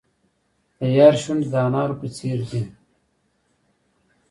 [0.79, 2.63] د یار شونډې د انارو په څیر دي.